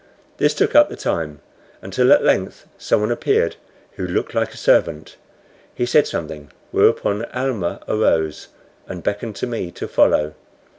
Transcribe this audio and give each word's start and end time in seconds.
This 0.37 0.55
took 0.55 0.73
up 0.73 0.89
the 0.89 0.95
time, 0.95 1.41
until 1.79 2.11
at 2.11 2.23
length 2.23 2.67
someone 2.75 3.11
appeared 3.11 3.55
who 3.97 4.07
looked 4.07 4.33
like 4.33 4.51
a 4.51 4.57
servant. 4.57 5.15
He 5.75 5.85
said 5.85 6.07
something, 6.07 6.49
whereupon 6.71 7.25
Almah 7.35 7.81
arose 7.87 8.47
and 8.87 9.03
beckoned 9.03 9.35
to 9.35 9.45
me 9.45 9.69
to 9.73 9.87
follow. 9.87 10.33